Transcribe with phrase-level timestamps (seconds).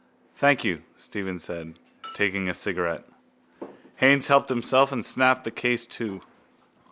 [0.35, 1.77] —Thank you, Stephen said,
[2.15, 3.07] taking a cigarette.
[3.97, 6.21] Haines helped himself and snapped the case to.